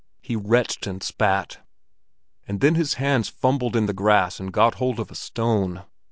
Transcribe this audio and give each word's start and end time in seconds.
He 0.23 0.35
retched 0.35 0.87
and 0.87 1.03
spat; 1.03 1.59
and 2.47 2.59
then 2.59 2.73
his 2.73 2.95
hands 2.95 3.29
fumbled 3.29 3.75
in 3.75 3.85
the 3.85 3.93
grass 3.93 4.39
and 4.39 4.51
got 4.51 4.73
hold 4.81 4.99
of 4.99 5.11
a 5.11 5.15
stone. 5.15 5.83